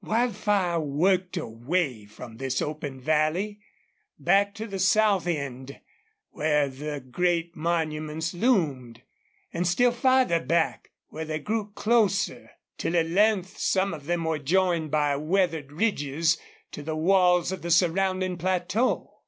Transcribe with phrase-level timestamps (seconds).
[0.03, 3.59] Wildfire worked away from this open valley,
[4.17, 5.79] back to the south end,
[6.31, 9.03] where the great monuments loomed,
[9.53, 14.39] and still farther back, where they grew closer, till at length some of them were
[14.39, 16.39] joined by weathered ridges
[16.71, 19.11] to the walls of the surrounding plateau.